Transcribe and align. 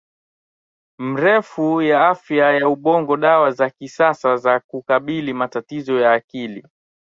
mrefu 0.99 1.67
ya 1.81 2.09
afya 2.09 2.51
ya 2.51 2.69
ubongo 2.69 3.17
Dawa 3.17 3.51
za 3.51 3.69
kisasa 3.69 4.37
za 4.37 4.59
kukabili 4.59 5.33
matatizo 5.33 5.99
ya 5.99 6.13
akili 6.13 6.65